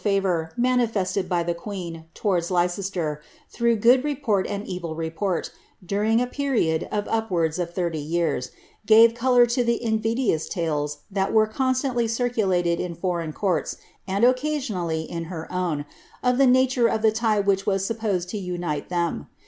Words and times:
.„.uui 0.03 0.49
maniresled 0.59 1.29
by 1.29 1.43
the 1.43 1.53
queen 1.53 2.05
lowtrdi 2.15 2.49
Leicester, 2.49 3.21
through 3.51 3.75
good 3.75 4.03
report 4.03 4.49
ami 4.49 4.65
evil 4.65 4.95
report, 4.95 5.51
ihirinir 5.85 6.23
a 6.23 6.25
period 6.25 6.87
of 6.91 7.07
up 7.07 7.29
wards 7.29 7.59
of 7.59 7.71
thiriv 7.75 8.09
years, 8.09 8.49
gavL 8.87 9.13
colour 9.15 9.41
lo 9.41 9.63
the 9.63 9.79
invidious 9.79 10.49
tales 10.49 11.03
that 11.11 11.31
were 11.31 11.45
con 11.45 11.75
stantly 11.75 12.09
circulated 12.09 12.79
in 12.79 12.95
foreign 12.95 13.31
courts, 13.31 13.77
and 14.07 14.23
occasionally 14.23 15.01
in 15.03 15.25
her 15.25 15.47
own, 15.53 15.85
of 16.23 16.39
the' 16.39 16.47
nature 16.57 16.87
of 16.87 17.03
the 17.03 17.15
lie 17.21 17.39
which 17.39 17.67
was 17.67 17.85
supposed 17.85 18.33
lo 18.33 18.39
unite 18.39 18.89
them. 18.89 19.27